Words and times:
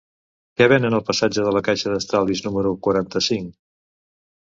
Què 0.61 0.67
venen 0.73 0.97
al 0.99 1.03
passatge 1.09 1.45
de 1.49 1.53
la 1.57 1.63
Caixa 1.69 1.93
d'Estalvis 1.93 2.45
número 2.49 2.75
quaranta-cinc? 2.89 3.57